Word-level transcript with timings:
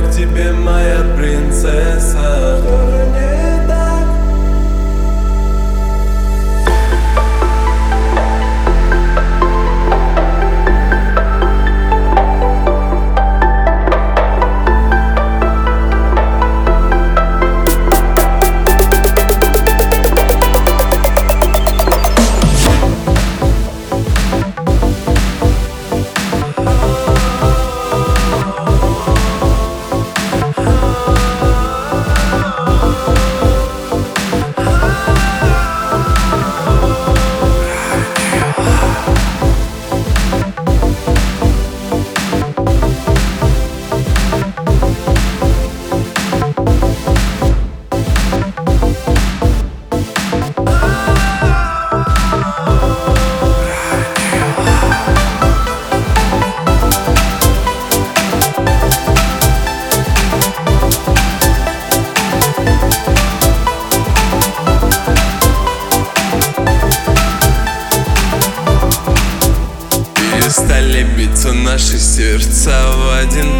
к 0.00 0.10
тебе, 0.10 0.52
моя 0.52 1.00
принцесса. 1.16 2.83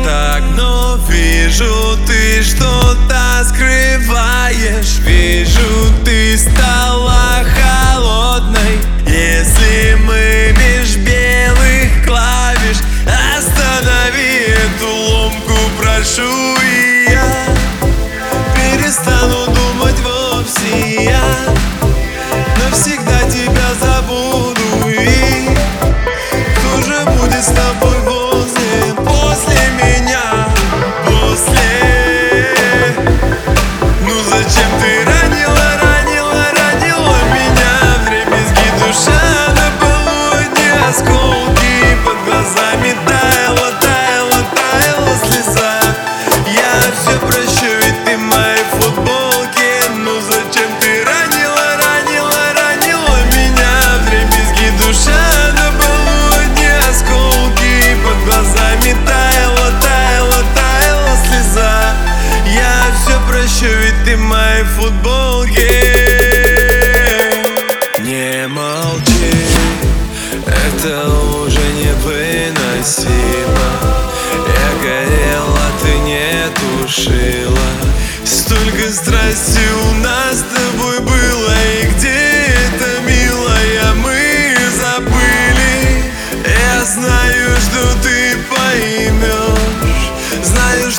так, 0.05 0.42
но 0.56 0.98
вижу 1.08 1.97
ты 2.06 2.42
что-то 2.42 3.44
скрываешь. 3.44 4.98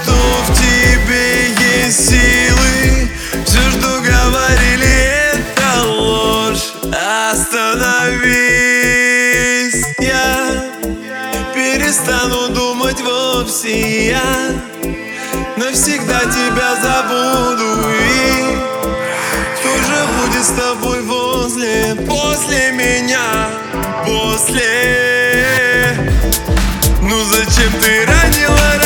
что 0.06 0.14
в 0.14 0.54
тебе 0.54 1.50
есть 1.50 2.10
силы? 2.10 3.10
Все, 3.46 3.62
что 3.72 3.90
говорили, 4.02 4.88
это 5.34 5.84
ложь. 5.88 6.74
Остановись, 7.32 8.26
я 10.00 10.64
перестану 11.54 12.50
думать 12.50 13.02
вовсе 13.02 14.08
я 14.10 14.30
Навсегда 15.58 16.20
тебя 16.20 16.76
забуду. 16.82 17.70
И 17.90 18.58
Кто 19.60 19.72
же 19.78 20.00
будет 20.20 20.44
с 20.44 20.50
тобой 20.50 21.02
возле, 21.02 21.96
после 22.08 22.72
меня, 22.74 23.50
после? 24.06 25.16
Ну 27.02 27.24
зачем 27.26 27.72
ты 27.82 28.06
ранила 28.06 28.85